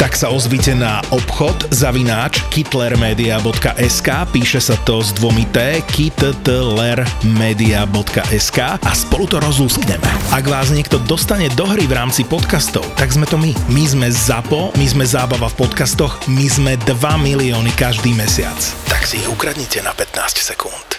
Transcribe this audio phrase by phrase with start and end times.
[0.00, 8.92] Tak sa ozvite na obchod zavináč kitlermedia.sk píše sa to s dvomi T kitlermedia.sk a
[8.96, 10.00] spolu to rozúskneme.
[10.32, 13.52] Ak vás niekto dostane do hry v rámci podcastov, tak sme to my.
[13.68, 18.56] My sme ZAPO, my sme zábava v podcastoch, my sme 2 milióny každý mesiac.
[18.88, 20.96] Tak si ich ukradnite na 15 sekúnd.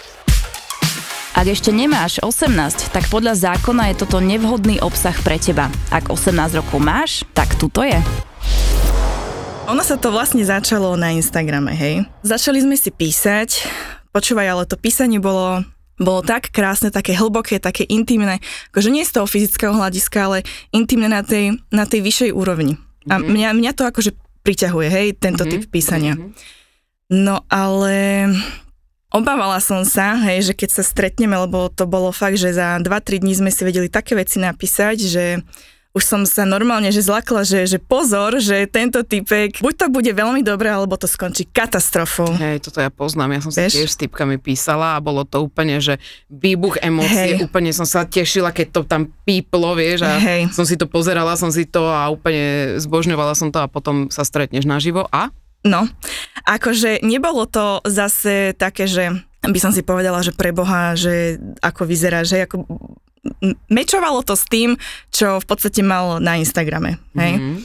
[1.34, 5.74] Ak ešte nemáš 18, tak podľa zákona je toto nevhodný obsah pre teba.
[5.90, 7.98] Ak 18 rokov máš, tak tuto je.
[9.70, 12.02] Ono sa to vlastne začalo na Instagrame, hej.
[12.26, 13.62] Začali sme si písať,
[14.10, 15.62] počúvaj, ale to písanie bolo
[16.02, 18.42] bolo tak krásne, také hlboké, také intimné,
[18.74, 20.38] akože nie z toho fyzického hľadiska, ale
[20.74, 22.74] intimné na tej, na tej vyššej úrovni.
[23.06, 23.28] A Mhm.
[23.30, 24.10] mňa, mňa to akože
[24.42, 26.18] priťahuje, hej, tento typ písania.
[27.06, 28.26] No ale
[29.14, 33.22] obávala som sa, hej, že keď sa stretneme, lebo to bolo fakt, že za 2-3
[33.22, 35.24] dní sme si vedeli také veci napísať, že
[35.92, 40.08] už som sa normálne že zlakla, že, že pozor, že tento typek, buď to bude
[40.08, 42.32] veľmi dobré, alebo to skončí katastrofou.
[42.32, 43.72] Hej, toto ja poznám, ja som si Vieš?
[43.76, 46.00] tiež s typkami písala a bolo to úplne, že
[46.32, 47.44] výbuch emócií, Hej.
[47.44, 50.48] úplne som sa tešila, keď to tam píplo, vieš, a Hej.
[50.56, 54.24] som si to pozerala, som si to a úplne zbožňovala som to a potom sa
[54.24, 55.28] stretneš naživo a?
[55.62, 55.86] No,
[56.48, 59.12] akože nebolo to zase také, že
[59.44, 62.64] by som si povedala, že pre Boha, že ako vyzerá, že ako
[63.70, 64.74] mečovalo to s tým,
[65.14, 67.38] čo v podstate mal na Instagrame, hej.
[67.38, 67.56] Mhm.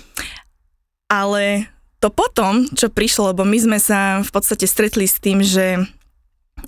[1.07, 5.87] Ale to potom, čo prišlo, lebo my sme sa v podstate stretli s tým, že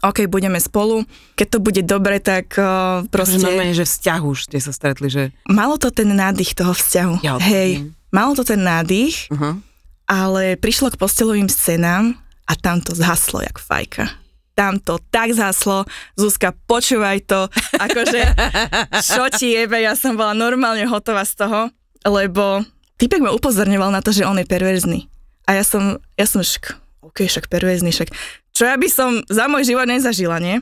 [0.06, 3.42] OK, budeme spolu, keď to bude dobre, tak uh, proste...
[3.42, 5.34] normálne, že vzťah už ste sa stretli, že...
[5.50, 7.26] Malo to ten nádych toho vzťahu.
[7.26, 9.58] Ja, Hej, malo to ten nádych, Uh-huh.
[10.06, 12.16] ale prišlo k postelovým scenám
[12.46, 14.14] a tam to zhaslo jak fajka.
[14.58, 15.88] Tam to tak zhaslo.
[16.20, 17.48] Zuzka, počúvaj to.
[17.80, 18.22] Akože,
[19.08, 21.60] čo ti jebe, ja som bola normálne hotová z toho,
[22.04, 22.64] lebo
[23.00, 25.08] typek ma upozorňoval na to, že on je perverzný.
[25.48, 28.12] A ja som, ja som šk, ok, však perverzný, však
[28.60, 30.60] čo ja by som za môj život nezažila, nie?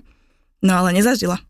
[0.62, 1.42] No ale nezažila.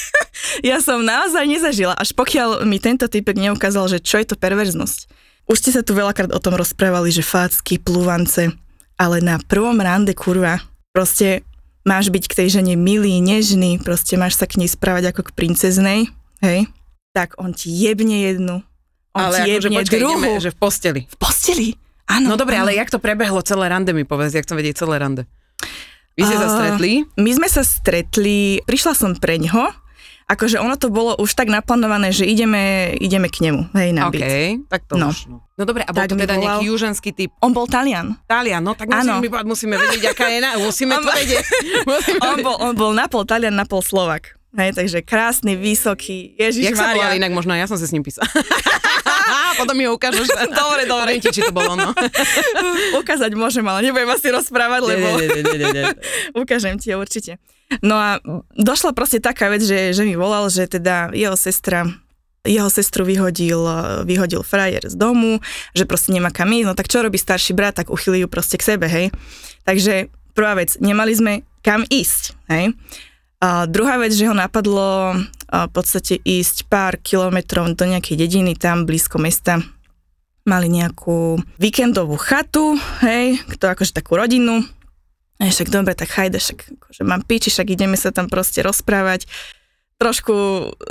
[0.64, 5.12] ja som naozaj nezažila, až pokiaľ mi tento typek neukázal, že čo je to perverznosť.
[5.52, 8.56] Už ste sa tu veľakrát o tom rozprávali, že fácky, plúvance,
[8.96, 10.64] ale na prvom rande kurva,
[10.96, 11.44] proste
[11.82, 15.34] máš byť k tej žene milý, nežný, proste máš sa k nej správať ako k
[15.34, 16.00] princeznej,
[16.40, 16.66] hej?
[17.12, 18.62] Tak on ti jebne jednu,
[19.12, 20.18] on Ale ti akože jebne počkaj, druhú.
[20.18, 21.00] ideme, že v posteli.
[21.04, 21.68] V posteli,
[22.06, 22.26] áno.
[22.28, 25.22] No dobre, ale jak to prebehlo celé rande mi povedz, jak som vedieť celé rande.
[26.12, 27.08] Vy ste sa A- stretli?
[27.16, 29.72] My sme sa stretli, prišla som pre ňo,
[30.32, 32.62] akože ono to bolo už tak naplánované, že ideme,
[32.96, 34.64] ideme k nemu, hej, na OK, byt.
[34.66, 35.08] tak to No.
[35.08, 35.26] už.
[35.26, 35.44] No.
[35.52, 38.16] no dobre, a bol Tak to teda volal- nejaký juženský typ On bol Talian.
[38.24, 40.50] Talian, no tak musíme, povedať, musíme vedieť, aká je na...
[40.62, 41.44] Musíme On to vedieť.
[41.90, 44.34] Musíme On bol, on bol napol Talian, napol Slovak.
[44.52, 47.18] Hej, takže krásny, vysoký, Ježiš Jak sa volal Maria.
[47.18, 48.28] inak možno, ja som sa s ním písala.
[49.56, 50.28] Potom mi ho ukážeš.
[50.28, 51.08] Dobre, dobre.
[51.08, 51.88] Poviem ti, či to bolo ono.
[52.94, 55.84] Ukázať môžem, ale nebudem asi rozprávať, lebo Nie, nie, nie, nie, nie.
[56.34, 57.40] ukážem ti určite.
[57.80, 58.20] No a
[58.58, 61.88] došla proste taká vec, že, že mi volal, že teda jeho sestra
[62.42, 63.62] jeho sestru vyhodil,
[64.02, 65.38] vyhodil frajer z domu,
[65.78, 68.58] že proste nemá kam ísť, no tak čo robí starší brat, tak uchylí ju proste
[68.58, 69.14] k sebe, hej.
[69.62, 72.74] Takže prvá vec, nemali sme kam ísť, hej.
[73.42, 78.90] A druhá vec, že ho napadlo v podstate ísť pár kilometrov do nejakej dediny tam
[78.90, 79.62] blízko mesta.
[80.42, 82.74] Mali nejakú víkendovú chatu,
[83.06, 84.66] hej, to akože takú rodinu.
[85.42, 89.26] A však dobre, tak hajde, však akože mám piči, však ideme sa tam proste rozprávať.
[89.98, 90.34] Trošku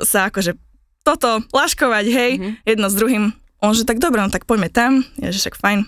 [0.03, 0.59] sa akože
[1.01, 2.41] toto, laškovať, hej, Mhm.
[2.43, 2.67] mm-hmm.
[2.67, 3.23] jedno s druhým.
[3.61, 5.85] On, že tak dobre, no tak poďme tam, ja, že však fajn.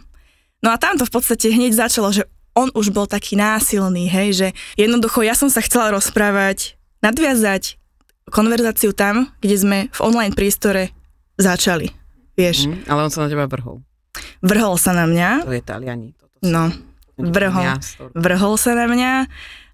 [0.61, 2.23] No a tam to v podstate hneď začalo, že
[2.53, 4.47] on už bol taký násilný, hej, že
[4.77, 7.81] jednoducho ja som sa chcela rozprávať, nadviazať
[8.29, 10.93] konverzáciu tam, kde sme v online priestore
[11.35, 11.89] začali,
[12.33, 12.69] vieš.
[12.69, 13.81] Hm, ale on sa na teba vrhol.
[14.39, 16.13] Vrhol sa na mňa, To je Taliani.
[16.13, 16.69] Toto no,
[17.17, 17.77] vrhol.
[18.13, 19.11] Vrhol sa na mňa.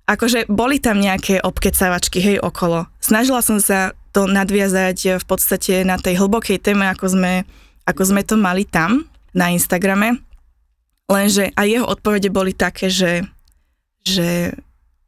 [0.09, 2.89] Akože boli tam nejaké obkecávačky, hej, okolo.
[2.97, 7.45] Snažila som sa to nadviazať v podstate na tej hlbokej téme, ako sme,
[7.85, 10.17] ako sme to mali tam, na Instagrame.
[11.09, 13.25] Lenže aj jeho odpovede boli také, že,
[14.05, 14.53] že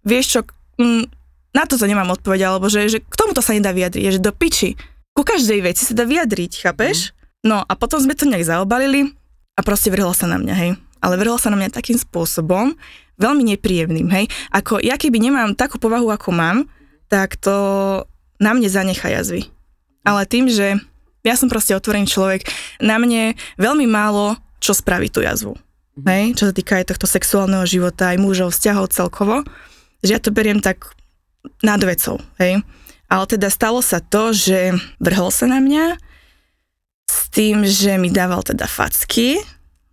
[0.05, 0.39] vieš čo,
[0.81, 1.03] mm,
[1.53, 4.33] na to sa nemám odpoveď, alebo že, že k tomuto sa nedá vyjadriť, že do
[4.33, 4.77] piči.
[5.13, 7.13] Ku každej veci sa dá vyjadriť, chápeš?
[7.41, 9.13] No a potom sme to nejak zaobalili
[9.57, 10.71] a proste vrhol sa na mňa, hej.
[11.01, 12.77] Ale vrhol sa na mňa takým spôsobom,
[13.17, 14.25] veľmi nepríjemným, hej.
[14.53, 16.57] Ako ja keby nemám takú povahu, ako mám,
[17.09, 17.53] tak to
[18.41, 19.45] na mne zanechá jazvy.
[20.01, 20.81] Ale tým, že
[21.21, 22.49] ja som proste otvorený človek,
[22.81, 25.53] na mne veľmi málo čo spraví tú jazvu.
[25.57, 26.07] Mm-hmm.
[26.09, 26.23] Hej?
[26.37, 29.45] Čo sa týka aj tohto sexuálneho života, aj mužov, vzťahov celkovo,
[30.01, 30.93] že ja to beriem tak
[31.61, 32.21] nad vecou.
[32.41, 32.61] Hej?
[33.11, 35.99] Ale teda stalo sa to, že vrhol sa na mňa
[37.11, 39.41] s tým, že mi dával teda facky.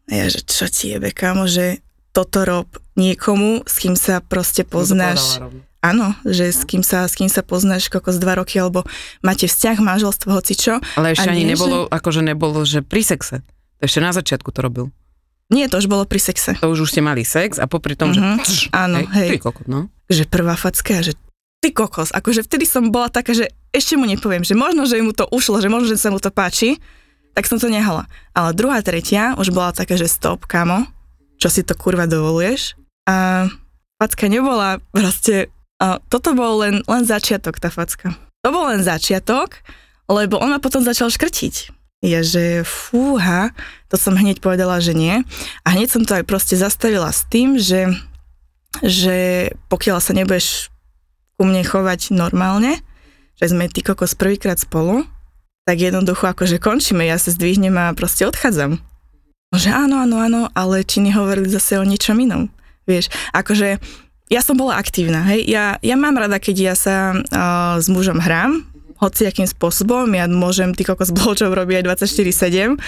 [0.08, 1.84] A ja, že čo ti jebe, kamo, že
[2.16, 5.38] toto rob niekomu, s kým sa proste poznáš.
[5.78, 8.82] Áno, že s kým sa, s kým sa poznáš kokos dva roky, alebo
[9.22, 10.82] máte vzťah, manželstvo, hoci čo.
[10.98, 11.94] Ale ešte ani nie, nebolo, že...
[11.94, 13.46] akože nebolo, že pri sexe.
[13.78, 14.86] Ešte na začiatku to robil.
[15.48, 16.58] Nie, to už bolo pri sexe.
[16.58, 18.36] To už už ste mali sex a popri tom, mm-hmm.
[18.42, 18.44] že...
[18.44, 19.38] Tš, áno, hej.
[19.38, 19.40] hej.
[19.40, 19.86] kokot, no.
[20.10, 21.14] Že prvá facka, že
[21.62, 22.10] ty kokos.
[22.10, 25.62] Akože vtedy som bola taká, že ešte mu nepoviem, že možno, že mu to ušlo,
[25.62, 26.82] že možno, že sa mu to páči,
[27.38, 28.10] tak som to nehala.
[28.34, 30.90] Ale druhá, tretia už bola taká, že stop, kamo,
[31.38, 32.74] čo si to kurva dovoluješ.
[33.06, 33.46] A
[34.02, 38.18] facka nebola proste a toto bol len, len začiatok, tá facka.
[38.42, 39.62] To bol len začiatok,
[40.10, 41.70] lebo on ma potom začal škrtiť.
[42.02, 43.54] Je, že fúha,
[43.86, 45.22] to som hneď povedala, že nie.
[45.62, 47.94] A hneď som to aj proste zastavila s tým, že,
[48.82, 50.74] že pokiaľ sa nebudeš
[51.38, 52.82] ku mne chovať normálne,
[53.38, 55.06] že sme ty kokos prvýkrát spolu,
[55.68, 58.80] tak jednoducho akože končíme, ja sa zdvihnem a proste odchádzam.
[59.52, 62.48] Že áno, áno, áno, ale či nehovorili zase o ničom inom.
[62.88, 63.76] Vieš, akože
[64.32, 65.44] ja som bola aktívna, hej.
[65.44, 68.64] Ja, ja mám rada, keď ja sa uh, s mužom hrám,
[68.96, 72.80] hoci akým spôsobom, ja môžem ty kokos blowjob robiť aj 24-7,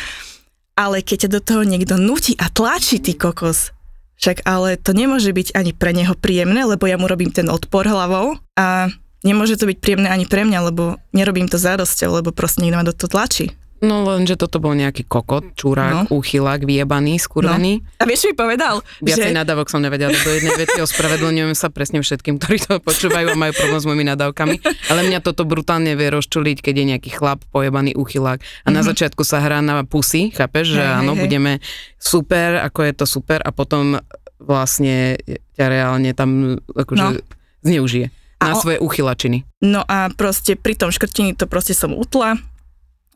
[0.81, 3.77] ale keď ťa do toho niekto nutí a tlačí ty kokos,
[4.17, 7.85] však ale to nemôže byť ani pre neho príjemné, lebo ja mu robím ten odpor
[7.85, 8.89] hlavou a
[9.23, 12.87] nemôže to byť príjemné ani pre mňa, lebo nerobím to zádosťou, lebo proste niekto ma
[12.87, 13.53] do toho tlačí.
[13.81, 16.21] No len, že toto bol nejaký kokot, čurák, no.
[16.21, 17.81] úchylák, vyjebaný, skurvený.
[17.81, 17.89] No.
[17.97, 18.85] A vieš, mi povedal?
[19.01, 19.37] Viacej že...
[19.41, 23.57] nadávok som nevedela do jednej vety, ospravedlňujem sa presne všetkým, ktorí to počúvajú a majú
[23.57, 24.57] problém s mojimi nadávkami.
[24.93, 28.45] Ale mňa toto brutálne vie rozčuliť, keď je nejaký chlap, pojebaný úchylák.
[28.45, 28.85] A na mm-hmm.
[28.85, 31.53] začiatku sa hrá na pusy, chápeš, že hej, áno, hej, budeme
[31.97, 33.97] super, ako je to super a potom
[34.37, 35.17] vlastne
[35.57, 37.25] ťa reálne tam akože no.
[37.65, 39.45] zneužije na a svoje uchylačiny.
[39.61, 42.41] No a proste pri tom škrtení to proste som utla,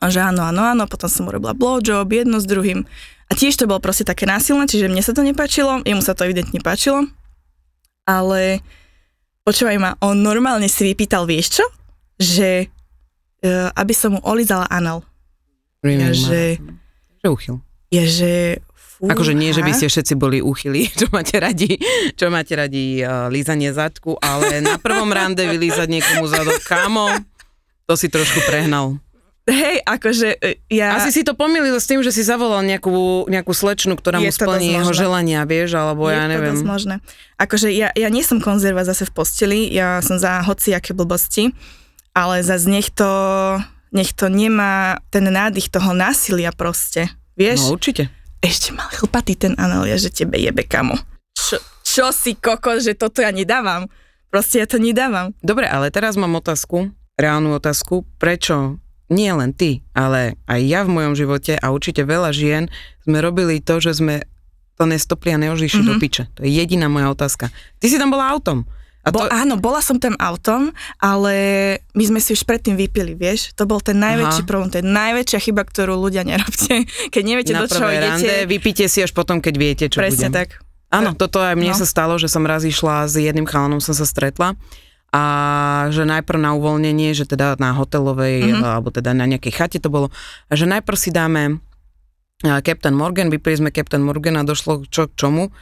[0.04, 2.84] a že áno, áno, áno, potom som urobila blowjob, jedno s druhým.
[3.28, 6.28] A tiež to bolo proste také násilné, čiže mne sa to nepáčilo, jemu sa to
[6.28, 7.08] evidentne páčilo.
[8.04, 8.60] Ale
[9.48, 11.64] počúvaj ma, on normálne si vypýtal, vieš čo?
[12.20, 15.00] Že uh, aby som mu olizala anal.
[15.80, 16.60] Ja, že...
[17.24, 17.56] Že uchyl.
[17.88, 18.32] Je, že
[19.10, 21.76] Akože nie, že by ste všetci boli uchyli, čo máte radi,
[22.14, 27.10] čo máte radi uh, lízanie zadku, ale na prvom rande vylízať niekomu zadok, kamo,
[27.84, 28.96] to si trošku prehnal.
[29.44, 30.96] Hej, akože e, ja...
[30.96, 34.32] Asi si to pomýlil s tým, že si zavolal nejakú, nejakú slečnu, ktorá je mu
[34.32, 36.56] splní jeho želania, vieš, alebo je ja neviem.
[36.56, 36.94] Je to možné.
[37.36, 41.52] Akože ja, ja nie som konzerva zase v posteli, ja som za hociaké blbosti,
[42.16, 43.12] ale zase nech to,
[43.92, 47.68] nech to nemá ten nádych toho násilia proste, vieš?
[47.68, 48.08] No určite.
[48.44, 51.00] Ešte mal chlpatý ten analia, že tebe jebe kamo.
[51.32, 53.88] Čo, čo si kokos, že toto ja nedávam?
[54.28, 55.32] Proste ja to nedávam.
[55.40, 58.04] Dobre, ale teraz mám otázku, reálnu otázku.
[58.20, 58.76] Prečo
[59.08, 62.68] nie len ty, ale aj ja v mojom živote a určite veľa žien
[63.08, 64.28] sme robili to, že sme
[64.76, 65.96] to nestopli a neožišli mm-hmm.
[65.96, 66.24] do piče.
[66.36, 67.48] To je jediná moja otázka.
[67.80, 68.68] Ty si tam bola autom.
[69.04, 69.20] A to...
[69.20, 71.34] Bo, áno, bola som tam autom, ale
[71.92, 73.52] my sme si už predtým vypili, vieš?
[73.60, 74.48] To bol ten najväčší Aha.
[74.48, 76.88] problém, to je najväčšia chyba, ktorú ľudia nerobte.
[77.14, 78.24] Keď neviete, Na do čoho idete.
[78.24, 80.38] Rande, vypíte si až potom, keď viete, čo Presne budem.
[80.40, 80.48] tak.
[80.88, 81.78] Áno, toto aj mne no.
[81.78, 84.54] sa stalo, že som raz išla s jedným chalanom, som sa stretla
[85.14, 85.22] a
[85.94, 88.66] že najprv na uvoľnenie, že teda na hotelovej, mm-hmm.
[88.66, 90.10] alebo teda na nejakej chate to bolo,
[90.50, 91.62] a že najprv si dáme
[92.42, 95.54] Captain Morgan, vypili sme Captain Morgan a došlo čo k čomu.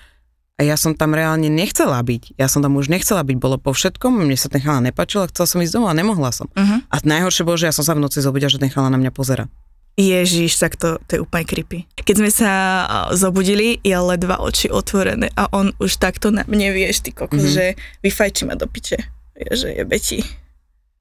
[0.60, 2.36] A ja som tam reálne nechcela byť.
[2.36, 5.30] Ja som tam už nechcela byť, bolo po všetkom, mne sa ten chala nepačil a
[5.32, 6.46] chcela som ísť domov a nemohla som.
[6.52, 6.84] Uh-huh.
[6.92, 9.10] A najhoršie bolo, že ja som sa v noci zobudila, že ten chala na mňa
[9.10, 9.48] pozera.
[9.96, 11.84] Ježiš, tak to, to je úplne creepy.
[12.00, 12.52] Keď sme sa
[13.12, 17.56] zobudili, je ledva oči otvorené a on už takto na mne vieš, ty kokos, mm-hmm.
[17.56, 17.64] že
[18.00, 20.20] vyfajči ma do piče že je Beti.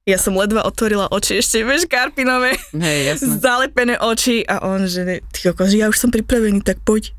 [0.02, 3.38] Ja som ledva otvorila oči, ešte vieš, karpinové, jasné.
[3.44, 7.14] zalepené oči a on, že ty kokos, ja už som pripravený, tak poď.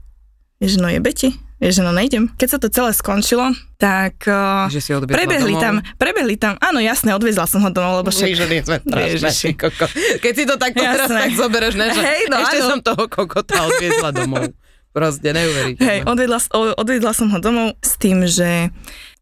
[0.59, 1.31] Je, že no je Beti,
[1.71, 2.27] že no nejdem.
[2.35, 5.63] Keď sa to celé skončilo, tak uh, že si prebehli domov.
[5.63, 8.27] tam, prebehli tam, áno jasné, odviezla som ho domov, lebo však...
[8.27, 9.85] My, sme strašné, koko.
[10.19, 12.67] Keď si to tak teraz tak zobereš, ne, že Hej, no, ešte áno.
[12.67, 14.51] som toho kokota odviezla domov.
[14.93, 15.81] Proste neuveríte.
[15.81, 16.37] Hej, odvedla,
[16.77, 18.69] odvedla som ho domov s tým, že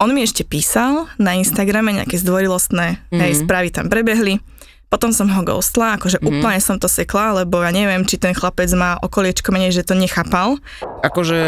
[0.04, 3.22] on mi ešte písal na Instagrame nejaké zdvorilostné mm-hmm.
[3.24, 4.44] hej, správy tam prebehli.
[4.92, 6.44] Potom som ho ghostla, akože mm-hmm.
[6.44, 9.96] úplne som to sekla, lebo ja neviem, či ten chlapec má okoliečko menej, že to
[9.96, 10.60] nechápal.
[11.08, 11.40] Akože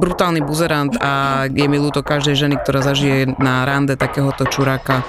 [0.00, 5.04] brutálny buzerant a je mi ľúto každej ženy, ktorá zažije na rande takéhoto čuráka.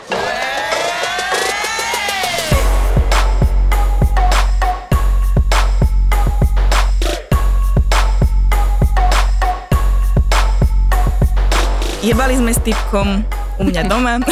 [12.01, 13.23] Jebali sme s typkom
[13.55, 14.19] u mňa doma.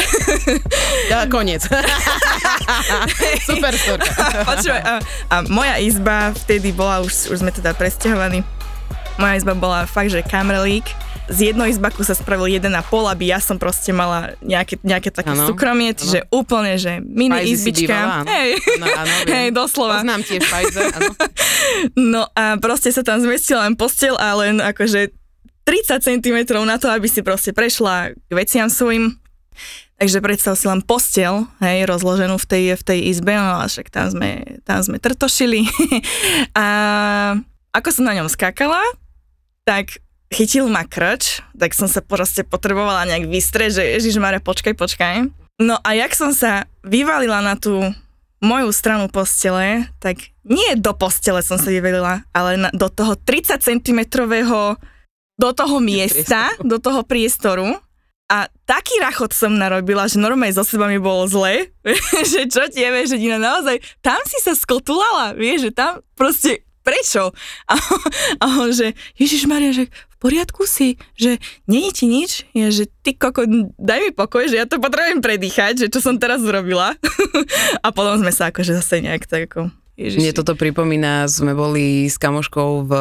[1.10, 1.66] Ja, koniec.
[3.50, 4.14] Super storka.
[4.46, 8.46] A, a moja izba vtedy bola, už, už sme teda presťahovaní,
[9.20, 10.88] moja izba bola fakt, že kamerlík.
[11.30, 15.30] Z jednoizbaku sa spravil jeden a pol, aby ja som proste mala nejaké, nejaké také
[15.30, 17.86] Áno, súkromie, čiže úplne, že mini Fajzy izbička.
[17.86, 18.18] bývala.
[18.26, 19.30] Hej, No, áno, viem.
[19.30, 19.94] hej, doslova.
[20.00, 20.86] Poznám tiež Pfizer.
[21.94, 25.14] No a proste sa tam zmestila len postel a len akože
[25.62, 29.14] 30 cm na to, aby si proste prešla k veciam svojim.
[29.94, 33.86] Takže predstav si len postel, hej, rozloženú v tej, v tej izbe, no a však
[33.86, 34.30] tam sme,
[34.64, 35.68] tam sme trtošili.
[36.56, 36.66] a
[37.70, 38.80] ako som na ňom skákala,
[39.70, 40.02] tak
[40.34, 45.30] chytil ma krč, tak som sa proste potrebovala nejak vystrieť, že Ježiš Mare, počkaj, počkaj.
[45.62, 47.78] No a jak som sa vyvalila na tú
[48.42, 53.62] moju stranu postele, tak nie do postele som sa vyvalila, ale na, do toho 30
[53.62, 54.00] cm
[55.38, 57.78] do toho miesta, do toho priestoru.
[58.30, 61.70] A taký rachot som narobila, že normálne zo seba mi bolo zle,
[62.30, 66.62] že čo ti je, že Dina, naozaj, tam si sa skotulala, vieš, že tam proste,
[66.90, 67.30] prečo?
[67.70, 67.74] A,
[68.42, 71.38] a on, že Ježiš Maria, že v poriadku si, že
[71.70, 73.46] je ti nič, je, že ty koko,
[73.78, 76.98] daj mi pokoj, že ja to potrebujem predýchať, že čo som teraz urobila.
[77.86, 79.70] a potom sme sa akože zase nejak tak ako,
[80.00, 80.20] Ježiši.
[80.24, 82.92] Mne toto pripomína, sme boli s kamoškou v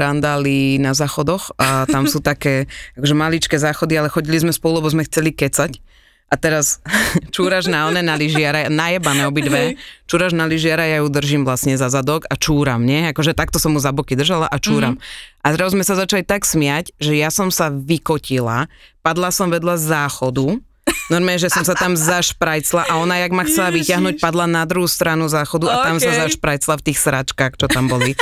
[0.00, 2.64] Randali na záchodoch a tam sú také
[2.96, 5.85] akože maličké záchody, ale chodili sme spolu, lebo sme chceli kecať.
[6.26, 6.82] A teraz
[7.34, 9.78] čúraš na one na lyžiara, najebané obidve,
[10.10, 13.06] čúraš na lyžiara, ja ju držím vlastne za zadok a čúram, nie?
[13.10, 14.98] Akože takto som mu za boky držala a čúram.
[14.98, 15.44] Mm-hmm.
[15.44, 18.66] A zrazu sme sa začali tak smiať, že ja som sa vykotila,
[19.06, 20.58] padla som vedľa záchodu,
[21.06, 23.78] Normálne, že som sa tam zašprajcla a ona, jak ma chcela Ježiš.
[23.78, 27.86] vyťahnuť, padla na druhú stranu záchodu a tam sa zašprajcla v tých sračkách, čo tam
[27.86, 28.18] boli.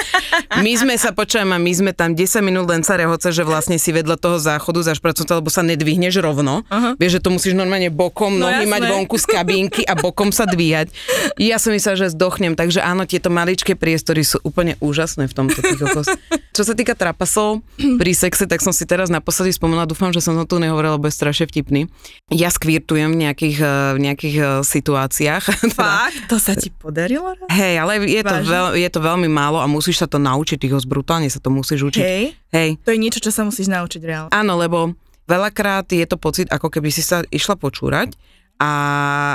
[0.61, 3.81] My sme sa, počujem, a my sme tam 10 minút len sa rehoce, že vlastne
[3.81, 6.61] si vedľa toho záchodu zašpracujete, lebo sa nedvihneš rovno.
[6.69, 6.93] Uh-huh.
[7.01, 8.73] Vieš, že to musíš normálne bokom, No nohy jasné.
[8.77, 10.93] mať vonku z kabínky a bokom sa dvíjať.
[11.41, 15.59] Ja som myslela, že zdochnem, takže áno, tieto maličké priestory sú úplne úžasné v tomto.
[16.55, 17.67] Čo sa týka trapasov
[17.99, 21.11] pri sexe, tak som si teraz naposledy spomenula, dúfam, že som to tu nehovorila, lebo
[21.11, 21.91] je strašne vtipný.
[22.31, 25.45] Ja skvirtujem v nejakých, eh, v nejakých eh, situáciách.
[25.75, 26.31] Fakt?
[26.31, 27.35] To sa ti podarilo?
[27.35, 27.51] raz?
[27.51, 30.67] Hej, ale je to, veľ, je to veľmi málo a musíš sa to naučiť, ty
[30.69, 32.01] host, brutálne sa to musíš učiť.
[32.01, 32.69] Hej, Hej.
[32.81, 34.31] to je niečo, čo sa musíš naučiť reálne.
[34.31, 34.95] Áno, lebo
[35.25, 38.15] veľakrát je to pocit, ako keby si sa išla počúrať
[38.57, 38.71] a,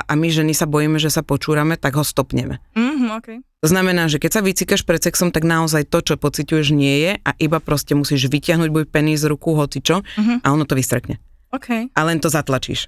[0.01, 2.63] a my ženy sa bojíme, že sa počúrame, tak ho stopneme.
[2.73, 3.38] Mhm, okay.
[3.59, 7.11] To znamená, že keď sa vycíkaš pred sexom, tak naozaj to, čo pociťuješ, nie je
[7.17, 10.33] a iba proste musíš vyťahnuť buď penis z ruku, hocičo Mhm.
[10.39, 11.19] a ono to vystrekne.
[11.51, 11.89] OK.
[11.91, 12.88] A len to zatlačíš.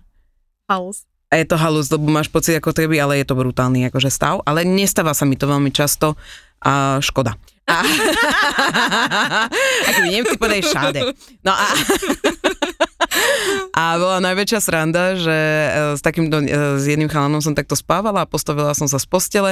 [0.71, 1.03] Halus.
[1.31, 4.39] A je to halus, lebo máš pocit ako keby, ale je to brutálny akože stav.
[4.47, 6.15] Ale nestáva sa mi to veľmi často
[6.63, 7.35] a škoda.
[7.67, 7.79] A,
[9.87, 10.99] a keby Nemci povedali šáde.
[11.43, 11.67] No a,
[13.79, 18.23] a bola najväčšia sranda, že e, s takýmto, e, s jedným chalanom som takto spávala
[18.23, 19.51] a postavila som sa z postele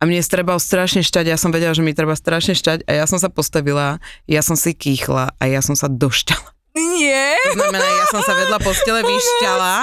[0.00, 3.04] a mne trebal strašne šťať, ja som vedela, že mi treba strašne šťať a ja
[3.04, 6.59] som sa postavila, ja som si kýchla a ja som sa došťala.
[6.72, 7.34] Nie.
[7.50, 9.74] To znamená, ja som sa vedľa postele vyšťala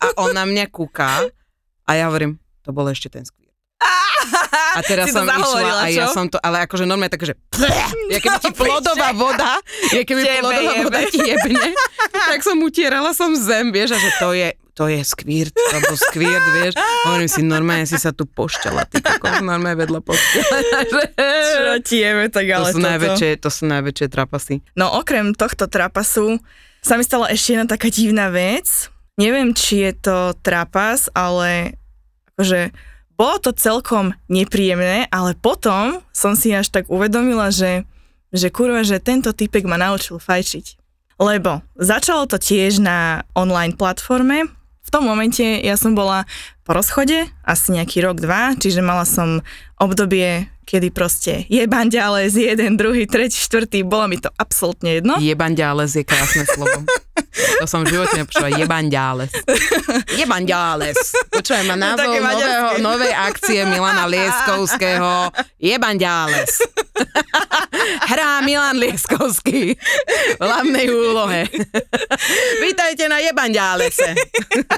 [0.00, 1.28] a on na mňa kúka
[1.84, 3.52] a ja hovorím, to bol ešte ten skvír.
[4.76, 6.14] A teraz Si som išla a ja čo?
[6.14, 7.34] som to, ale akože normálne také, že
[8.12, 9.58] ja keby ti plodová voda,
[9.90, 10.84] ja keby Tebe plodová jebe.
[10.86, 11.68] voda ti jebne,
[12.28, 16.40] tak som utierala som zem, vieš, a že to je, to je skvírt, alebo skvírt,
[16.56, 16.72] vieš.
[17.04, 20.56] Hovorím si, normálne si sa tu pošťala, ty kokos, normálne vedľa postele.
[21.52, 22.88] Čo ti jeme, tak to ale sú toto.
[22.88, 24.54] najväčšie, to sú najväčšie trapasy.
[24.72, 26.40] No okrem tohto trapasu
[26.80, 28.88] sa mi stala ešte jedna taká divná vec.
[29.20, 31.76] Neviem, či je to trapas, ale
[32.40, 32.72] akože
[33.20, 37.84] bolo to celkom nepríjemné, ale potom som si až tak uvedomila, že,
[38.32, 40.80] že kurva, že tento typek ma naučil fajčiť.
[41.20, 44.48] Lebo začalo to tiež na online platforme.
[44.90, 46.26] V tom momente ja som bola
[46.66, 49.38] po rozchode, asi nejaký rok, dva, čiže mala som
[49.78, 55.14] obdobie, kedy proste jeban ďalej z jeden, druhý, tretí, štvrtý, bolo mi to absolútne jedno.
[55.22, 56.82] Jeban ďalez je krásne slovo.
[57.62, 58.50] To som v živote nepočula.
[58.50, 59.30] Jebandiales.
[60.18, 60.98] Jebandiales.
[61.30, 65.30] Počujem ma názov nového, novej akcie Milana Lieskovského.
[65.62, 66.58] Jebandiales.
[67.98, 69.74] Hrá Milan Lieskovský
[70.36, 71.48] v hlavnej úlohe.
[72.62, 74.14] Vítajte na Jebandialese.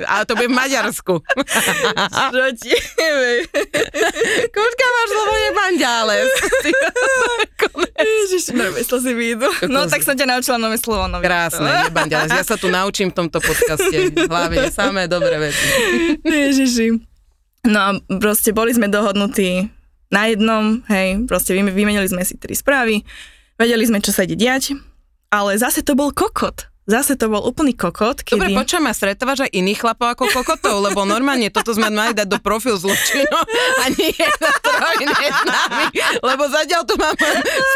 [0.08, 1.14] Ale to bude v Maďarsku.
[2.32, 2.72] Čo ti
[4.52, 6.30] Koľka máš slovo Jebandiales?
[8.02, 9.48] Ježiš, nové slzy výjdu.
[9.70, 11.06] No tak som ťa naučila nové slovo.
[11.06, 12.32] Nové Krásne, Jebandiales.
[12.32, 14.12] Ja sa tu naučím v tomto podcaste.
[14.26, 15.66] Hlavne samé dobré veci.
[16.24, 16.88] Ježiši.
[17.62, 17.88] No a
[18.18, 19.70] proste boli sme dohodnutí
[20.12, 23.00] na jednom, hej, proste vyme- vymenili sme si tri správy,
[23.56, 24.76] vedeli sme, čo sa ide diať,
[25.32, 26.68] ale zase to bol kokot.
[26.82, 28.42] Zase to bol úplný kokot, kedy...
[28.42, 32.26] Dobre, počujem, a stretávaš aj iných chlapov ako kokotov, lebo normálne toto sme mali dať
[32.26, 33.38] do profil zločinu
[33.82, 35.84] a nie na trojné známy,
[36.26, 37.14] lebo zatiaľ tu mám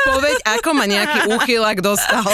[0.02, 2.26] spoveď, ako ma nejaký úchylak dostal.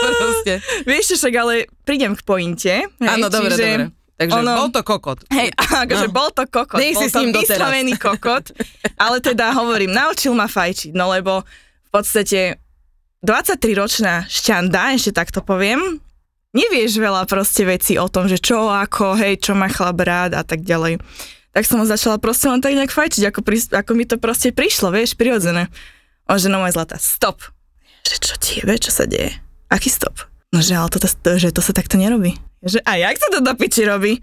[0.88, 2.74] Vieš však ale prídem k pointe.
[3.02, 3.99] Áno, dobre, čiže dobre.
[4.20, 5.24] Takže ono- bol to kokot.
[5.32, 6.12] Hej, akože No.
[6.12, 8.52] bol to kokot, Nech bol si s ním vyslovený kokot,
[9.00, 12.60] ale teda hovorím, naučil ma fajčiť, no lebo v podstate
[13.24, 16.00] 23-ročná šťanda, ešte tak to poviem,
[16.52, 20.44] nevieš veľa proste veci o tom, že čo, ako, hej, čo má chlap rád a
[20.44, 21.00] tak ďalej.
[21.50, 24.52] Tak som ho začala proste len tak nejak fajčiť, ako, pri, ako mi to proste
[24.52, 25.66] prišlo, vieš, prirodzené.
[26.28, 27.42] On že, no moja zlatá, stop.
[28.06, 29.34] Že čo ti je, čo sa deje?
[29.66, 30.29] Aký stop?
[30.50, 32.34] No že, ale toto, to, že to sa takto nerobí.
[32.66, 34.18] Že, a jak sa to do piči robí?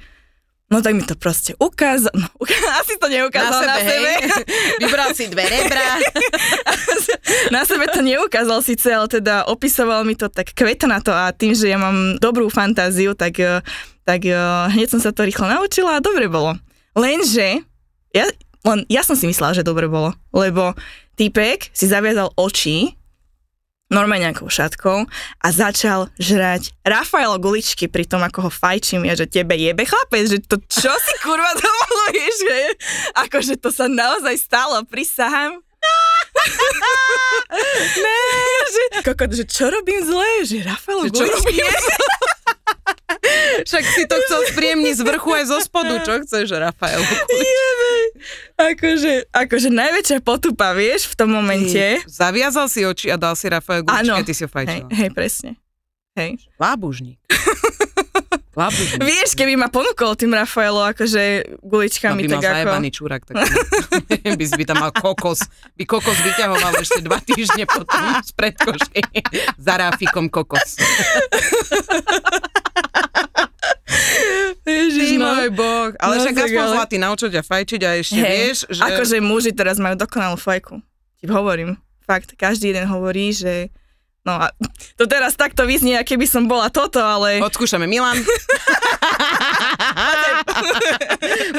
[0.67, 2.27] No tak mi to proste ukázal, no,
[2.84, 4.12] asi to neukázal na sebe.
[4.19, 4.43] hej.
[4.84, 5.96] Vybral si dve rebra.
[7.55, 11.72] Na sebe to neukázal síce, ale teda opisoval mi to tak kvetnato a tým, že
[11.72, 13.63] ja mám dobrú fantáziu, tak, eh,
[14.03, 14.36] tak eh,
[14.75, 16.60] hneď som sa to rýchlo naučila a dobre bolo.
[17.00, 17.63] Lenže,
[18.12, 18.25] ja,
[18.67, 20.75] len, ja som si myslela, že dobre bolo, lebo
[21.15, 22.97] týpek si zaviazal oči
[23.88, 25.08] normálne nejakou šatkou
[25.39, 30.27] a začal žrať Rafael guličky pri tom, ako ho fajčím ja, že tebe jebe chlapec,
[30.27, 32.58] že to čo si kurva dovoluješ, že
[33.27, 35.63] akože to sa naozaj stalo, prisahám.
[38.03, 38.20] ne,
[38.67, 41.56] že, kokot, že čo robím zle, že Rafael Že čo guličky.
[43.68, 46.00] Však si to chcel spríjemniť z vrchu aj zo spodu.
[46.04, 47.02] Čo chceš, Rafael?
[48.58, 52.02] Akože, akože najväčšia potupa, vieš, v tom momente.
[52.10, 54.88] Zaviazal si oči a dal si Rafael a ty si ho Hej, fajčila.
[54.90, 55.52] hej, presne.
[56.18, 56.42] Hej.
[56.58, 57.20] Lábužník.
[58.58, 59.06] Lábužník.
[59.06, 62.90] Vieš, keby ma ponúkol tým Rafaelo akože guličkami, by mal ako...
[62.90, 63.38] čurak, tak
[64.34, 65.46] by, by tam mal kokos.
[65.77, 69.01] By kokos vyťahoval ešte dva týždne potom z predkošky
[69.62, 70.81] za ráfikom kokos.
[74.68, 75.25] Ježiš, Ty no.
[75.31, 75.94] môj boh.
[76.01, 78.81] Ale No však aspoň ale- zlatý naučil ťa fajčiť a ešte Hej, vieš, že...
[78.84, 80.81] akože muži teraz majú dokonalú fajku.
[81.22, 81.77] Ti hovorím.
[82.03, 83.70] Fakt, každý jeden hovorí, že...
[84.27, 84.51] No a
[85.00, 87.40] to teraz takto vyznie, aké by som bola toto, ale...
[87.40, 88.20] Odskúšame Milan.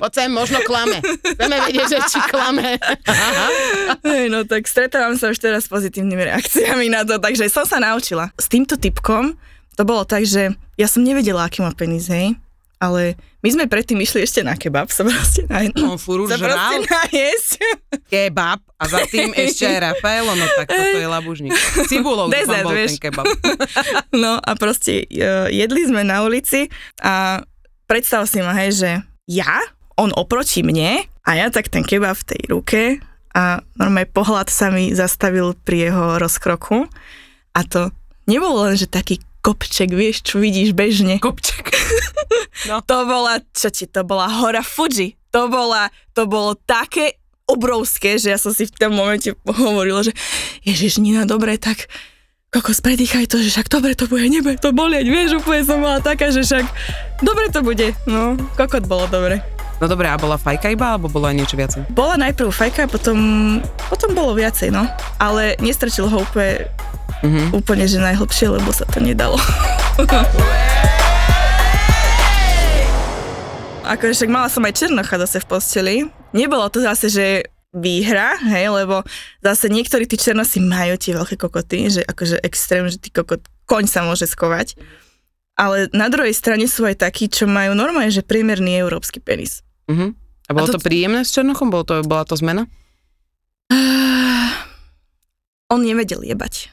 [0.04, 1.00] Poď sem, možno klame.
[1.00, 2.76] Chceme vedieť, že či klame.
[4.04, 7.80] Hej, no tak stretávam sa už teraz s pozitívnymi reakciami na to, takže som sa
[7.80, 8.28] naučila.
[8.36, 9.32] S týmto typkom
[9.80, 12.36] to bolo tak, že ja som nevedela, aký má penis, hej,
[12.78, 16.54] ale my sme predtým išli ešte na kebab, sa proste na, On furt sa žral
[16.54, 17.50] proste najesť.
[18.06, 21.54] kebab a za tým ešte aj Rafaelo, no tak toto je labužník.
[21.90, 22.98] Cibulou Dezert, bol vieš.
[22.98, 23.26] ten kebab.
[24.22, 26.70] No a proste uh, jedli sme na ulici
[27.02, 27.42] a
[27.90, 28.90] predstav si ma, hej, že
[29.30, 29.62] ja,
[29.98, 32.82] on oproti mne a ja tak ten kebab v tej ruke
[33.34, 36.86] a normálne pohľad sa mi zastavil pri jeho rozkroku
[37.54, 37.90] a to
[38.30, 41.18] nebol len, že taký kopček, vieš, čo vidíš bežne.
[41.18, 41.70] Kopček.
[42.68, 45.14] To bola, čo ti, to bola hora Fuji.
[45.30, 47.16] To, bola, to bolo také
[47.48, 50.12] obrovské, že ja som si v tom momente hovorila, že
[50.66, 51.88] Ježiš, Nina, dobre, tak
[52.48, 56.00] kokos, predýchaj to, že však dobre to bude, nebude to bolieť, vieš, úplne som bola
[56.00, 56.64] taká, že však
[57.20, 59.40] dobre to bude, no, kokot bolo dobre.
[59.78, 61.86] No dobré, a bola fajka iba, alebo bolo aj niečo viacej?
[61.94, 63.18] Bola najprv fajka, potom,
[63.86, 64.88] potom bolo viacej, no,
[65.22, 66.66] ale nestrčil ho úplne,
[67.18, 67.50] Mhm.
[67.50, 69.36] úplne, že najhlbšie, lebo sa to nedalo.
[73.88, 75.94] Akože však mala som aj Černocha zase v posteli.
[76.36, 77.26] Nebolo to zase, že
[77.72, 79.00] výhra, hej, lebo
[79.40, 83.84] zase niektorí tí černosi majú tie veľké kokoty, že akože extrém, že ty kokot, koň
[83.88, 84.76] sa môže skovať.
[85.56, 89.64] Ale na druhej strane sú aj takí, čo majú normálne, že priemerný európsky penis.
[89.88, 90.14] Mhm.
[90.48, 91.68] A bolo A to, to- príjemné s Černochom?
[91.68, 92.68] Bolo to, bola to zmena?
[95.72, 96.72] On nevedel jebať.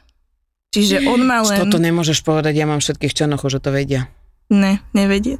[0.75, 1.57] Čiže on má len...
[1.57, 4.11] Toto nemôžeš povedať, ja mám všetkých Černochov, že to vedia.
[4.47, 5.39] Ne, nevedie.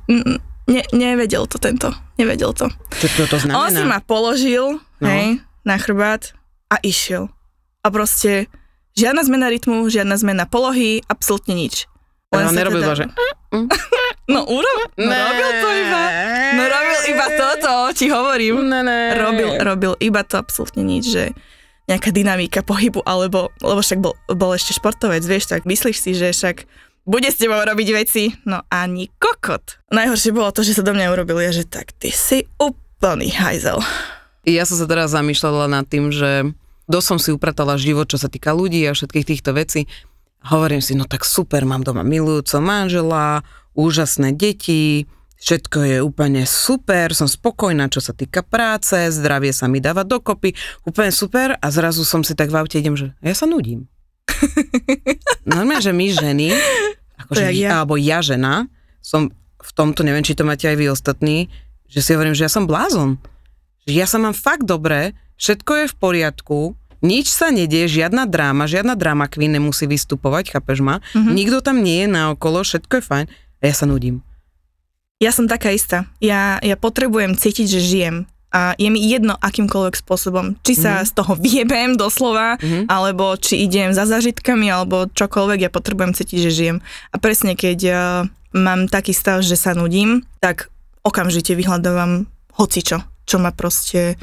[0.66, 1.92] Ne, nevedel to tento.
[2.16, 2.72] Nevedel to.
[2.96, 3.60] Čo to, to znamená?
[3.60, 5.06] On si ma položil, No.
[5.06, 6.32] hej, na chrbát
[6.68, 7.28] a išiel.
[7.80, 8.48] A proste
[8.94, 11.86] žiadna zmena rytmu, žiadna zmena polohy, absolútne nič.
[12.32, 13.06] Len sa nerobil teda- že...
[14.26, 16.02] No, urob, no robil to iba.
[16.52, 18.58] No robil iba toto, ti hovorím.
[18.66, 19.14] Ne, ne.
[19.14, 21.24] Robil, robil iba to absolútne nič, že
[21.86, 26.34] nejaká dynamika pohybu, alebo, lebo však bol, bol ešte športovec, vieš, tak myslíš si, že
[26.34, 26.66] však
[27.06, 29.78] bude s tebou robiť veci, no ani kokot.
[29.94, 33.78] Najhoršie bolo to, že sa do mňa urobili, že tak ty si úplný hajzel.
[34.46, 36.50] Ja som sa teraz zamýšľala nad tým, že
[36.90, 39.86] dosť som si upratala život, čo sa týka ľudí a všetkých týchto vecí.
[40.46, 43.46] Hovorím si, no tak super, mám doma milujúco manžela,
[43.78, 49.84] úžasné deti, všetko je úplne super, som spokojná, čo sa týka práce, zdravie sa mi
[49.84, 50.56] dáva dokopy,
[50.88, 53.88] úplne super a zrazu som si tak v aute idem, že ja sa nudím.
[55.48, 56.48] Normálne, že my ženy,
[57.28, 57.82] akože, ja.
[57.82, 58.68] alebo ja žena,
[59.04, 59.30] som
[59.66, 61.50] v tomto, neviem, či to máte aj vy ostatní,
[61.90, 63.18] že si hovorím, že ja som blázon.
[63.86, 66.60] Že ja sa mám fakt dobre, všetko je v poriadku,
[67.06, 71.06] nič sa nedieje, žiadna dráma, žiadna dráma queen nemusí vystupovať, chápeš ma?
[71.14, 71.34] Mm-hmm.
[71.38, 74.26] Nikto tam nie je naokolo, všetko je fajn a ja sa nudím.
[75.24, 76.12] Ja som taká istá.
[76.20, 78.16] Ja, ja potrebujem cítiť, že žijem.
[78.56, 80.56] A je mi jedno akýmkoľvek spôsobom.
[80.64, 81.06] Či sa Mhm.
[81.08, 82.56] z toho vyjebem doslova,
[82.88, 86.78] alebo či idem za zážitkami, alebo čokoľvek, ja potrebujem cítiť, že žijem.
[87.12, 87.98] A presne keď uh,
[88.56, 90.72] mám taký stav, že sa nudím, tak
[91.04, 94.16] okamžite vyhľadávam hocičo, čo ma proste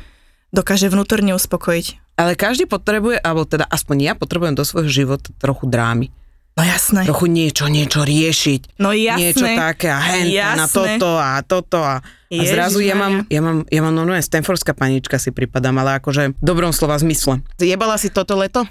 [0.52, 2.16] dokáže vnútorne uspokojiť.
[2.16, 6.12] Ale každý potrebuje, alebo teda aspoň ja potrebujem do svojho života trochu drámy.
[6.52, 7.08] No jasné.
[7.08, 8.76] Trochu niečo, niečo riešiť.
[8.76, 9.32] No jasné.
[9.32, 13.64] Niečo také a hen, na toto a toto a, a zrazu ja mám, ja mám,
[13.72, 17.40] ja mám normálne Stanfordská panička si pripadám, ale akože v dobrom slova zmysle.
[17.56, 18.68] Jebala si toto leto?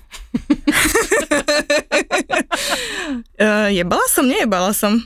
[3.42, 5.02] Uh, jebala som, nejebala som.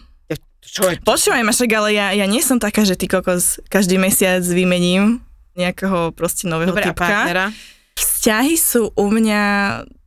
[0.65, 0.99] Čo je?
[0.99, 5.23] Počúvaj ma však, ale ja, ja nie som taká, že ty kokos každý mesiac vymením
[5.55, 7.07] nejakého proste nového Dobre, typka.
[7.07, 7.55] partnera?
[7.95, 9.41] Vzťahy sú u mňa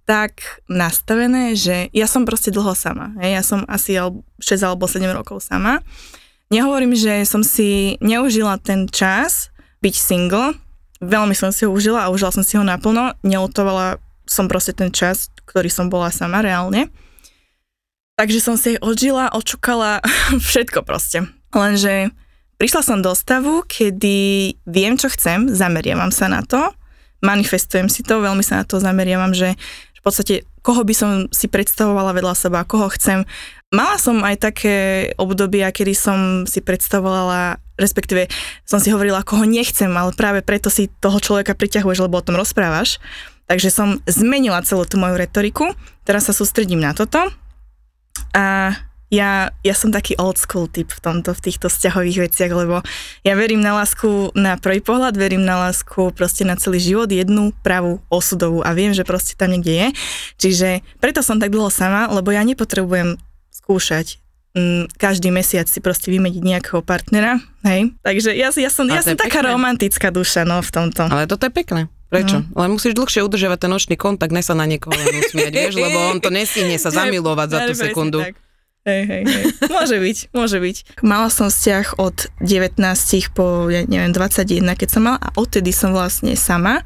[0.09, 3.13] tak nastavené, že ja som proste dlho sama.
[3.21, 3.31] Hej?
[3.37, 5.85] Ja som asi al- 6 alebo 7 rokov sama.
[6.49, 9.53] Nehovorím, že som si neužila ten čas
[9.85, 10.57] byť single.
[11.05, 13.13] Veľmi som si ho užila a užila som si ho naplno.
[13.21, 16.89] Neutovala som proste ten čas, ktorý som bola sama reálne.
[18.17, 20.01] Takže som si odžila, očukala
[20.49, 21.29] všetko proste.
[21.53, 22.17] Lenže
[22.57, 26.73] prišla som do stavu, kedy viem, čo chcem, zameriavam sa na to,
[27.23, 29.59] manifestujem si to, veľmi sa na to zameriavam, že
[29.99, 33.25] v podstate koho by som si predstavovala vedľa seba, koho chcem.
[33.73, 34.77] Mala som aj také
[35.17, 38.29] obdobia, kedy som si predstavovala, respektíve
[38.69, 42.37] som si hovorila, koho nechcem, ale práve preto si toho človeka priťahuješ, lebo o tom
[42.37, 43.01] rozprávaš.
[43.49, 45.73] Takže som zmenila celú tú moju retoriku,
[46.05, 47.33] teraz sa sústredím na toto
[48.37, 48.77] a
[49.09, 52.85] ja, ja som taký old school typ v tomto, v týchto vzťahových veciach, lebo
[53.25, 57.57] ja verím na lásku na prvý pohľad, verím na lásku proste na celý život, jednu
[57.65, 59.89] pravú osudovú a viem, že proste tam niekde je.
[60.37, 60.69] Čiže
[61.01, 63.17] preto som tak dlho sama, lebo ja nepotrebujem
[63.49, 64.21] skúšať
[64.59, 67.95] mm, každý mesiac si proste vymeniť nejakého partnera, hej.
[68.05, 69.53] Takže ja, ja som, ja som je taká pekné.
[69.55, 71.07] romantická duša, no, v tomto.
[71.09, 71.83] Ale toto je pekné.
[72.09, 72.41] Prečo?
[72.41, 72.65] No.
[72.65, 76.09] Ale musíš dlhšie udržiavať ten nočný kontakt, ne sa na niekoho len usmiať, vieš, lebo
[76.09, 78.21] on to nestihne sa zamilovať za tú sekundu.
[78.25, 78.48] tak.
[78.89, 79.45] Hej, hej, hej.
[79.69, 80.77] Môže byť, môže byť.
[81.05, 82.81] Mala som vzťah od 19
[83.37, 86.81] po, ja neviem, 21, keď som mala a odtedy som vlastne sama.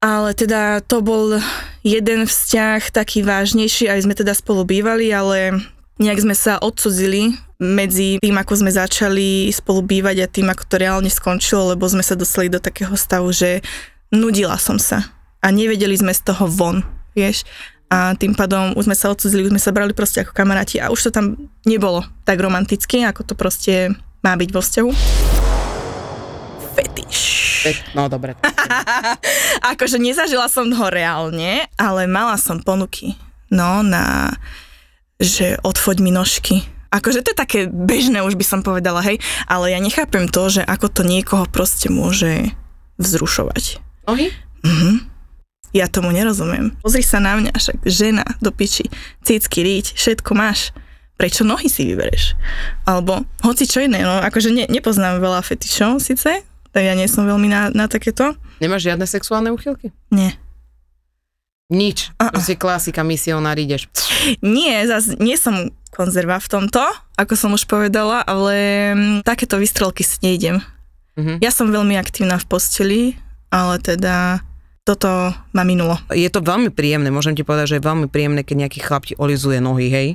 [0.00, 1.36] Ale teda to bol
[1.84, 5.60] jeden vzťah taký vážnejší, aj sme teda spolu bývali, ale
[6.00, 10.76] nejak sme sa odsudzili medzi tým, ako sme začali spolu bývať a tým, ako to
[10.80, 13.64] reálne skončilo, lebo sme sa dostali do takého stavu, že
[14.12, 15.04] nudila som sa
[15.44, 16.80] a nevedeli sme z toho von,
[17.12, 17.44] vieš.
[17.92, 20.90] A tým pádom už sme sa odsudzili, už sme sa brali proste ako kamaráti a
[20.90, 21.36] už to tam
[21.68, 23.92] nebolo tak romanticky, ako to proste
[24.24, 24.90] má byť vo vzťahu.
[26.74, 27.20] Fetiš.
[27.96, 28.34] No dobre.
[29.72, 33.16] akože nezažila som ho reálne, ale mala som ponuky.
[33.48, 34.34] No, na,
[35.20, 36.66] že odfoď mi nožky.
[36.90, 39.18] Akože to je také bežné, už by som povedala, hej,
[39.50, 42.54] ale ja nechápem to, že ako to niekoho proste môže
[43.02, 43.82] vzrušovať.
[44.06, 44.30] Nohy?
[45.74, 46.70] Ja tomu nerozumiem.
[46.78, 48.86] Pozri sa na mňa, však žena do piči,
[49.26, 50.70] cícky, ríť, všetko máš.
[51.18, 52.38] Prečo nohy si vybereš?
[52.86, 57.26] Alebo hoci čo iné, no akože ne, nepoznám veľa fetišov síce, tak ja nie som
[57.26, 58.38] veľmi na, na takéto.
[58.62, 59.90] Nemáš žiadne sexuálne úchylky?
[60.14, 60.38] Nie.
[61.70, 62.14] Nič.
[62.22, 62.30] A-a.
[62.30, 63.90] Proste klasika, misionár, ideš.
[64.42, 66.82] Nie, zas nie som konzerva v tomto,
[67.18, 68.54] ako som už povedala, ale
[68.94, 70.62] mm, takéto vystrelky si nejdem.
[71.18, 71.42] Mhm.
[71.42, 73.02] Ja som veľmi aktívna v posteli,
[73.54, 74.42] ale teda
[74.84, 75.08] toto
[75.56, 75.96] ma minulo.
[76.12, 79.16] Je to veľmi príjemné, môžem ti povedať, že je veľmi príjemné, keď nejaký chlap ti
[79.16, 80.08] olizuje nohy, hej.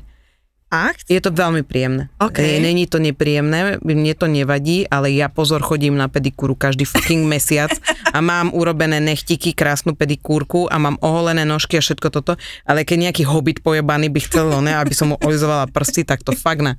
[0.70, 2.14] Ach, Je to veľmi príjemné.
[2.22, 2.38] OK.
[2.38, 7.26] E, Není to nepríjemné, mne to nevadí, ale ja pozor chodím na pedikúru každý fucking
[7.34, 7.74] mesiac
[8.14, 12.38] a mám urobené nechtiky, krásnu pedikúrku a mám oholené nožky a všetko toto,
[12.70, 16.38] ale keď nejaký hobit pojebaný by chcel, ne, aby som mu olizovala prsty, tak to
[16.38, 16.78] fakt na.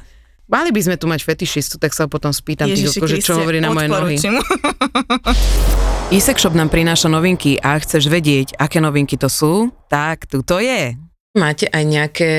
[0.50, 3.06] Mali by sme tu mať fetišistu, tak sa ho potom spýtam, ty, Ježiši že čo
[3.06, 4.18] Kriste, hovorí na moje nohy.
[6.18, 10.58] Isek Shop nám prináša novinky a chceš vedieť, aké novinky to sú, tak tu to
[10.58, 10.98] je.
[11.38, 12.32] Máte aj nejaké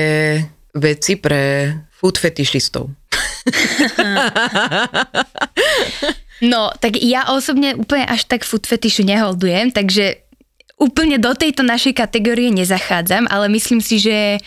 [0.76, 2.92] veci pre food fetišistov.
[6.42, 10.26] No, tak ja osobne úplne až tak food fetishu neholdujem, takže
[10.74, 14.42] úplne do tejto našej kategórie nezachádzam, ale myslím si, že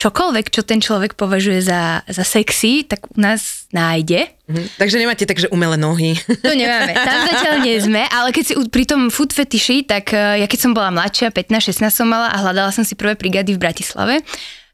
[0.00, 4.32] čokoľvek, čo ten človek považuje za, za sexy, tak u nás nájde.
[4.48, 4.80] Mhm.
[4.80, 6.16] Takže nemáte takže umelé nohy.
[6.40, 10.40] To nemáme, tam zatiaľ nie sme, ale keď si pri tom food fetiši, tak eh,
[10.40, 13.60] ja keď som bola mladšia, 15-16 som mala a hľadala som si prvé brigády v
[13.60, 14.24] Bratislave,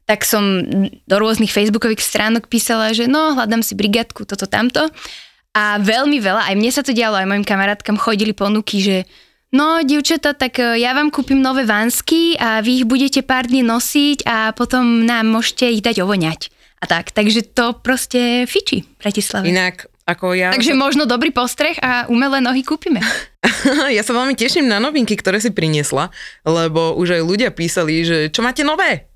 [0.07, 0.63] tak som
[1.03, 4.87] do rôznych facebookových stránok písala, že no, hľadám si brigádku, toto, tamto.
[5.51, 8.97] A veľmi veľa, aj mne sa to dialo, aj mojim kamarátkam chodili ponuky, že
[9.53, 13.63] no, dievčata, tak eh, ja vám kúpim nové vansky a vy ich budete pár dní
[13.63, 16.51] nosiť a potom nám môžete ich dať ovoňať.
[16.77, 19.49] A tak, takže to proste fičí Bratislave.
[19.49, 20.53] Inak, ako ja...
[20.53, 23.01] Takže možno dobrý postreh a umelé nohy kúpime.
[23.97, 26.13] ja sa veľmi teším na novinky, ktoré si priniesla,
[26.45, 29.09] lebo už aj ľudia písali, že čo máte nové?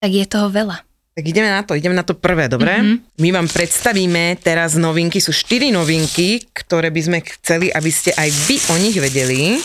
[0.00, 0.87] Tak je toho veľa.
[1.18, 2.78] Tak ideme na to, ideme na to prvé, dobre?
[2.78, 3.18] Mm-hmm.
[3.18, 8.30] My vám predstavíme teraz novinky, sú štyri novinky, ktoré by sme chceli, aby ste aj
[8.46, 9.58] vy o nich vedeli.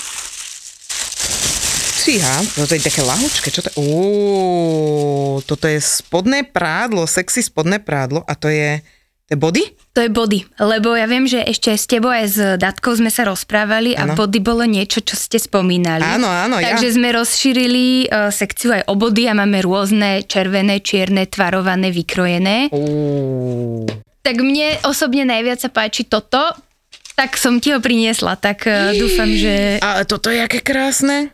[2.02, 3.86] Fíha, toto je také lahučké, čo to je?
[5.46, 8.82] Toto je spodné prádlo, sexy spodné prádlo a to je, to
[9.34, 9.64] je body?
[9.94, 13.30] To je body, lebo ja viem, že ešte s tebou aj s Datkou sme sa
[13.30, 14.14] rozprávali Áno.
[14.14, 16.02] a body bolo niečo, čo ste spomínali.
[16.02, 16.74] Áno, áno, ja.
[16.74, 22.74] Takže sme rozšírili uh, sekciu aj o body a máme rôzne červené, čierne, tvarované, vykrojené.
[22.74, 23.86] Ó,
[24.26, 26.42] Tak mne osobne najviac sa páči toto,
[27.14, 29.78] tak som ti ho priniesla, tak uh, dúfam, že...
[29.78, 31.30] Ale toto je aké krásne.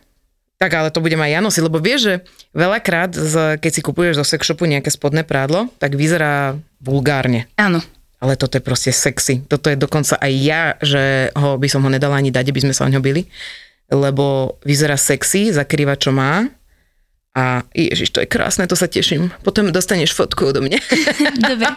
[0.60, 2.14] Tak ale to budem aj ja nosiť, lebo vieš, že
[2.52, 7.48] veľakrát, z, keď si kupuješ zo sex shopu nejaké spodné prádlo, tak vyzerá vulgárne.
[7.56, 7.80] Áno.
[8.20, 9.40] Ale toto je proste sexy.
[9.48, 12.76] Toto je dokonca aj ja, že ho, by som ho nedala ani dať, aby sme
[12.76, 13.24] sa o ňo bili.
[13.88, 16.44] Lebo vyzerá sexy, zakrýva čo má.
[17.32, 19.32] A ježiš, to je krásne, to sa teším.
[19.40, 20.76] Potom dostaneš fotku odo mňa.
[21.56, 21.72] Dobre.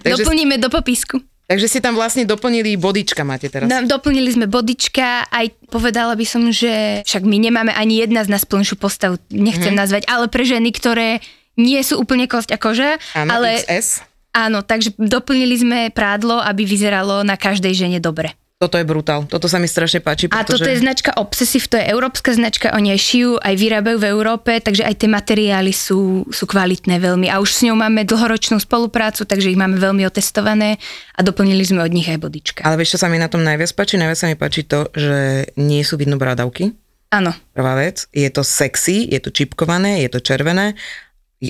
[0.16, 1.20] Doplníme do popisku.
[1.44, 3.66] Takže si tam vlastne doplnili bodička máte teraz.
[3.66, 8.32] No, doplnili sme bodička, aj povedala by som, že však my nemáme ani jedna z
[8.32, 9.78] nás plnšiu postavu, nechcem Mhm.
[9.78, 11.20] nazvať, ale pre ženy, ktoré
[11.54, 14.00] nie sú úplne kosť a koža, Áno, ale XS.
[14.32, 18.32] áno, takže doplnili sme prádlo, aby vyzeralo na každej žene dobre.
[18.64, 19.28] Toto je brutál.
[19.28, 20.32] Toto sa mi strašne páči.
[20.32, 20.64] A pretože...
[20.64, 24.56] toto je značka Obsessive, to je európska značka, oni aj šijú, aj vyrábajú v Európe,
[24.56, 27.28] takže aj tie materiály sú, sú kvalitné veľmi.
[27.28, 30.80] A už s ňou máme dlhoročnú spoluprácu, takže ich máme veľmi otestované
[31.12, 32.64] a doplnili sme od nich aj bodička.
[32.64, 34.00] Ale vieš, čo sa mi na tom najviac páči?
[34.00, 36.72] Najviac sa mi páči to, že nie sú vidno brádavky.
[37.12, 38.08] Áno, Prvá vec.
[38.16, 40.72] Je to sexy, je to čipkované, je to červené.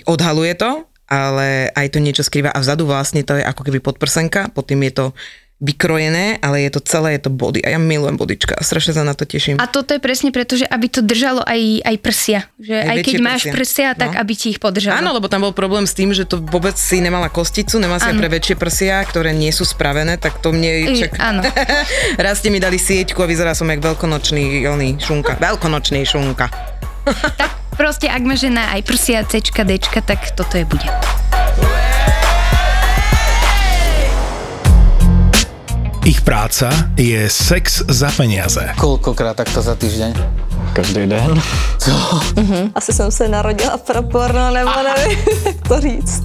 [0.02, 2.50] Odhaluje to, ale aj to niečo skrýva.
[2.50, 5.06] A vzadu vlastne to je ako keby podprsenka, pod tým je to
[5.58, 7.62] vykrojené, ale je to celé, je to body.
[7.62, 9.56] A ja milujem bodička strašne sa na to teším.
[9.56, 12.40] A toto je presne preto, že aby to držalo aj, aj prsia.
[12.58, 13.54] Že Aj aj, keď máš prsia.
[13.54, 14.20] prsia, tak No.
[14.20, 14.98] aby ti ich podržalo.
[14.98, 18.10] Áno, lebo tam bol problém s tým, že to vôbec si nemala kosticu, nemala si
[18.12, 20.90] pre väčšie prsia, ktoré nie sú spravené, tak to mne...
[21.00, 21.16] Čak...
[21.22, 21.40] áno.
[22.24, 25.38] Raz ste mi dali sieťku a vyzerá som jak veľkonočný oný, šunka.
[25.40, 26.50] Veľkonočný šunka.
[27.74, 30.86] Proste ak má žena aj prsia, Cčka, Dčka, tak toto je bude.
[36.04, 36.68] Ich práca
[37.00, 38.60] je sex za peniaze.
[38.76, 40.12] Koľkokrát takto za týždeň?
[40.74, 41.42] Každý den.
[41.78, 42.20] Co?
[42.74, 46.22] Asi jsem se narodila pro porno, nebo nevím, jak to říct.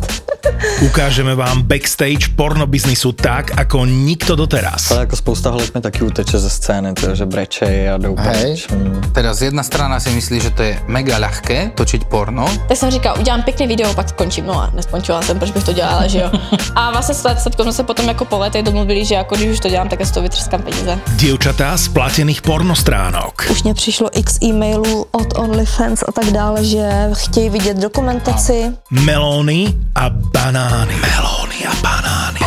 [0.82, 4.92] Ukážeme vám backstage pornobiznisu tak, ako nikto doteraz.
[4.92, 8.56] Ale jako spousta mi taky uteče ze scény, to, že brečej a jdou Hej.
[8.72, 9.02] Mm.
[9.12, 13.20] teraz jedna strana si myslí, že to je mega ľahké točiť porno, Tak jsem říkala,
[13.20, 14.46] udělám pěkné video, pak skončím.
[14.46, 16.32] No a neskončila jsem, proč bych to dělala, že jo.
[16.76, 19.60] A vlastně s Satkou jsme se potom jako po letech domluvili, že jako když už
[19.60, 21.00] to dělám, tak z toho vytřeskám peníze.
[21.16, 23.48] Dievčatá z platených pornostránok.
[23.52, 28.71] Už mě přišlo x e-mailů od OnlyFans a tak dále, že chtějí vidět dokumentaci.
[28.91, 30.95] Melóny a banány.
[30.95, 32.38] Melóny a banány.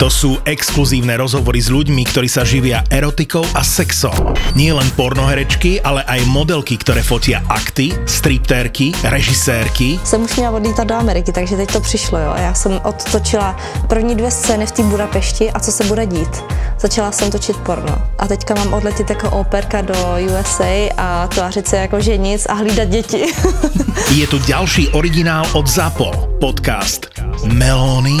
[0.00, 4.32] To sú exkluzívne rozhovory s ľuďmi, ktorí sa živia erotikou a sexom.
[4.56, 10.00] Nie len pornoherečky, ale aj modelky, ktoré fotia akty, striptérky, režisérky.
[10.00, 12.32] Jsem už měla odlítat do Ameriky, takže teď to přišlo, jo.
[12.36, 13.56] Já jsem odtočila
[13.88, 16.32] první dvě scény v té Budapešti a co se bude dít.
[16.80, 17.98] Začala jsem točit porno.
[18.18, 22.52] A teďka mám odletět jako operka do USA a tvářit se jako že nic a
[22.52, 23.24] hlídat děti.
[24.16, 26.10] Je tu ďalší originál od ZAPO.
[26.40, 27.06] Podcast
[27.52, 28.16] Melóny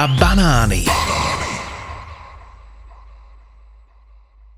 [0.00, 1.29] a banani.